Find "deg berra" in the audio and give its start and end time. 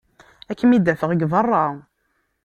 1.11-1.65